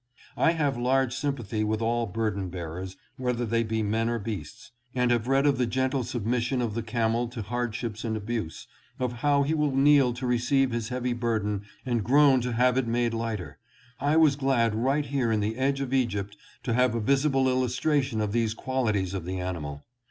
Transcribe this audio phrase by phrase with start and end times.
[0.35, 5.11] I have large sympathy with all burden bearers, whether they be men or beasts, and
[5.11, 8.65] having read of the gentle submission of the camel to hardships and abuse,
[8.97, 12.87] of how he will kneel to receive his heavy burden and groan to have it
[12.87, 13.59] made lighter,
[13.99, 17.79] I was glad right here in the edge of Egypt to have a visible illus
[17.79, 18.09] THE LAND OF THE PHARAOHS.
[18.09, 19.85] 707 tration of these qualities of the animal.